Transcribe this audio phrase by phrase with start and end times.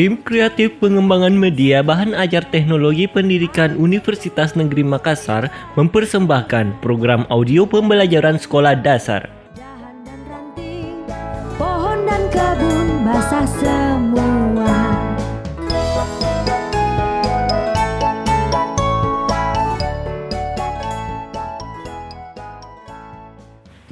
[0.00, 8.40] Tim Kreatif Pengembangan Media Bahan Ajar Teknologi Pendidikan Universitas Negeri Makassar mempersembahkan program audio pembelajaran
[8.40, 9.28] sekolah dasar.
[9.52, 11.04] Dahan dan ranting,
[11.60, 14.24] pohon dan kebun basah semua.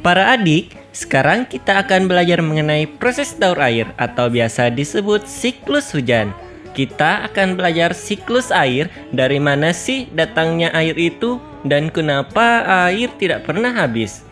[0.00, 6.34] Para adik, sekarang kita akan belajar mengenai proses daur air atau biasa disebut siklus hujan.
[6.74, 13.46] Kita akan belajar siklus air, dari mana sih datangnya air itu dan kenapa air tidak
[13.46, 14.26] pernah habis.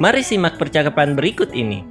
[0.00, 1.84] Mari simak percakapan berikut ini.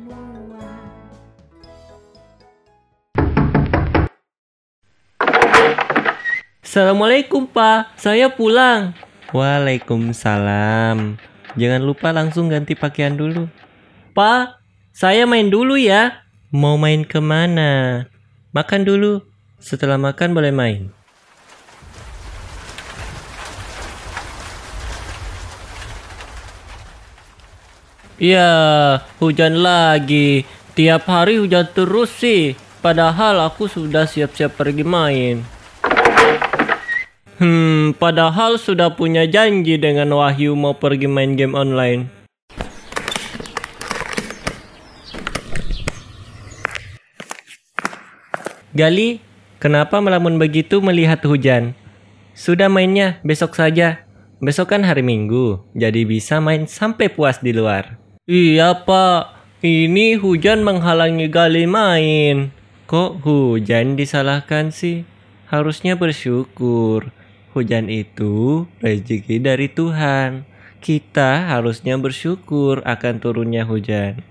[6.66, 8.98] Assalamualaikum Pak, saya pulang.
[9.30, 11.22] Waalaikumsalam.
[11.58, 13.50] Jangan lupa langsung ganti pakaian dulu.
[14.18, 14.58] Pak,
[14.98, 16.26] saya main dulu ya.
[16.50, 18.02] Mau main ke mana?
[18.50, 19.22] Makan dulu.
[19.62, 20.90] Setelah makan boleh main.
[28.18, 28.50] Ya,
[29.22, 30.50] hujan lagi.
[30.74, 32.58] Tiap hari hujan terus sih.
[32.82, 35.46] Padahal aku sudah siap-siap pergi main.
[37.38, 42.17] Hmm, padahal sudah punya janji dengan Wahyu mau pergi main game online.
[48.78, 49.18] Gali,
[49.58, 51.74] kenapa melamun begitu melihat hujan?
[52.38, 54.06] Sudah mainnya, besok saja.
[54.38, 57.98] Besok kan hari Minggu, jadi bisa main sampai puas di luar.
[58.30, 59.34] Iya pak,
[59.66, 62.54] ini hujan menghalangi Gali main.
[62.86, 65.10] Kok hujan disalahkan sih?
[65.50, 67.10] Harusnya bersyukur.
[67.58, 70.46] Hujan itu rezeki dari Tuhan.
[70.86, 74.22] Kita harusnya bersyukur akan turunnya hujan.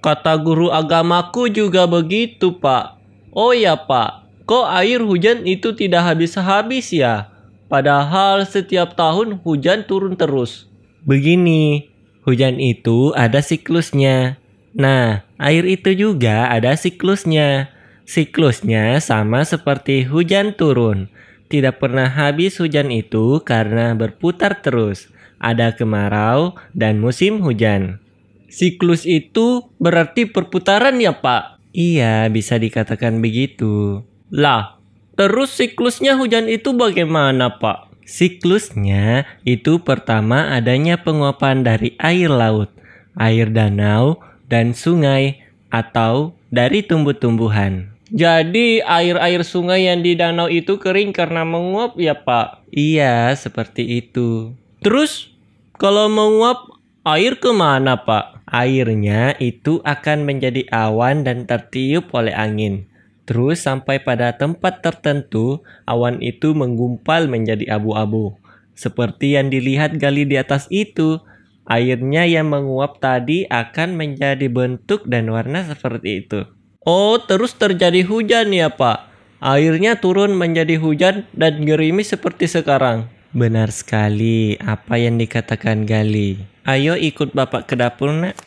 [0.00, 3.01] Kata guru agamaku juga begitu, Pak.
[3.32, 4.44] Oh ya, Pak.
[4.44, 7.32] Kok air hujan itu tidak habis-habis ya?
[7.72, 10.68] Padahal setiap tahun hujan turun terus.
[11.08, 11.88] Begini,
[12.28, 14.36] hujan itu ada siklusnya.
[14.76, 17.72] Nah, air itu juga ada siklusnya.
[18.04, 21.08] Siklusnya sama seperti hujan turun.
[21.48, 25.08] Tidak pernah habis hujan itu karena berputar terus.
[25.40, 28.04] Ada kemarau dan musim hujan.
[28.52, 31.61] Siklus itu berarti perputaran ya, Pak?
[31.72, 34.04] Iya, bisa dikatakan begitu.
[34.28, 34.76] Lah,
[35.16, 37.92] terus siklusnya hujan itu bagaimana, Pak?
[38.04, 42.68] Siklusnya itu pertama adanya penguapan dari air laut,
[43.16, 44.20] air danau,
[44.52, 45.40] dan sungai
[45.72, 47.88] atau dari tumbuh-tumbuhan.
[48.12, 52.68] Jadi air-air sungai yang di danau itu kering karena menguap ya Pak?
[52.68, 54.52] Iya, seperti itu.
[54.84, 55.32] Terus
[55.80, 56.68] kalau menguap
[57.08, 58.41] air ke mana Pak?
[58.52, 62.84] Airnya itu akan menjadi awan dan tertiup oleh angin.
[63.24, 68.36] Terus sampai pada tempat tertentu, awan itu menggumpal menjadi abu-abu.
[68.76, 71.16] Seperti yang dilihat gali di atas itu,
[71.64, 76.44] airnya yang menguap tadi akan menjadi bentuk dan warna seperti itu.
[76.84, 79.08] Oh, terus terjadi hujan ya, Pak.
[79.40, 83.08] Airnya turun menjadi hujan dan gerimis seperti sekarang.
[83.32, 86.51] Benar sekali apa yang dikatakan Gali.
[86.62, 88.38] Ayo ikut Bapak ke dapur, Nak.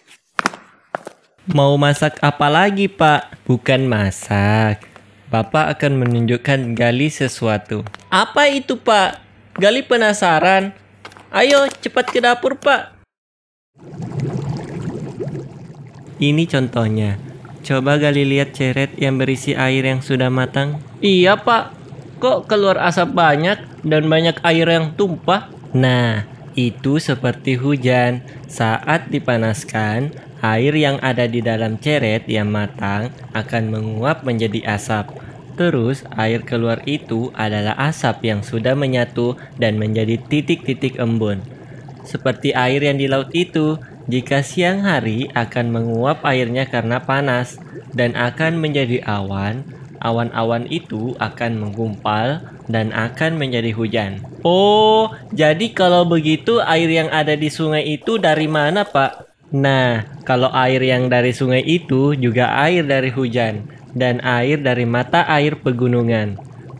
[1.51, 3.43] Mau masak apa lagi, Pak?
[3.43, 4.87] Bukan masak.
[5.27, 7.83] Bapak akan menunjukkan Gali sesuatu.
[8.07, 9.19] Apa itu, Pak?
[9.59, 10.71] Gali penasaran.
[11.27, 12.95] Ayo, cepat ke dapur, Pak.
[16.15, 17.19] Ini contohnya.
[17.67, 20.79] Coba Gali lihat ceret yang berisi air yang sudah matang.
[21.03, 21.75] Iya, Pak.
[22.23, 25.51] Kok keluar asap banyak dan banyak air yang tumpah?
[25.75, 28.23] Nah, itu seperti hujan.
[28.47, 35.11] Saat dipanaskan, air yang ada di dalam ceret yang matang akan menguap menjadi asap.
[35.55, 41.39] Terus, air keluar itu adalah asap yang sudah menyatu dan menjadi titik-titik embun.
[42.03, 43.79] Seperti air yang di laut itu,
[44.11, 47.57] jika siang hari akan menguap airnya karena panas
[47.95, 49.65] dan akan menjadi awan,
[50.03, 54.21] awan-awan itu akan menggumpal dan akan menjadi hujan.
[54.41, 59.35] Oh, jadi kalau begitu air yang ada di sungai itu dari mana, Pak?
[59.53, 65.23] Nah, kalau air yang dari sungai itu juga air dari hujan dan air dari mata
[65.29, 66.35] air pegunungan.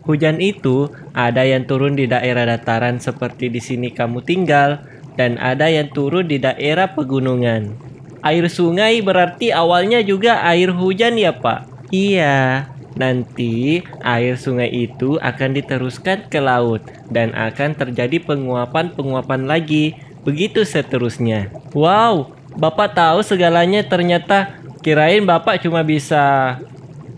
[0.06, 4.86] Hujan itu ada yang turun di daerah dataran seperti di sini kamu tinggal
[5.18, 7.74] dan ada yang turun di daerah pegunungan.
[8.22, 11.90] Air sungai berarti awalnya juga air hujan ya Pak?
[11.94, 16.81] Iya, nanti air sungai itu akan diteruskan ke laut
[17.12, 20.00] dan akan terjadi penguapan-penguapan lagi.
[20.25, 21.53] Begitu seterusnya.
[21.75, 26.57] Wow, Bapak tahu segalanya ternyata kirain Bapak cuma bisa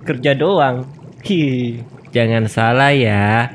[0.04, 0.90] kerja doang.
[1.24, 1.80] Hi,
[2.12, 3.48] jangan salah ya.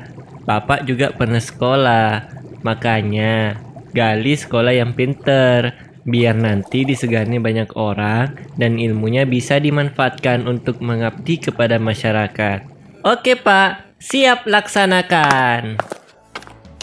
[0.43, 2.27] Bapak juga pernah sekolah.
[2.63, 3.59] Makanya,
[3.91, 5.92] gali sekolah yang pinter.
[6.03, 12.67] Biar nanti disegani banyak orang dan ilmunya bisa dimanfaatkan untuk mengabdi kepada masyarakat.
[13.07, 15.79] Oke pak, siap laksanakan.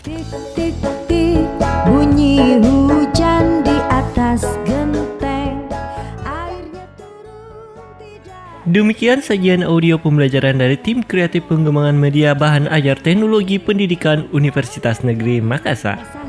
[0.00, 0.25] Tik
[0.56, 1.44] tik tik
[1.84, 5.69] bunyi hujan di atas genteng
[6.25, 13.61] Airnya turun tidak Demikian sajian audio pembelajaran dari tim kreatif pengembangan media bahan ajar teknologi
[13.61, 16.19] pendidikan Universitas Negeri Makassar.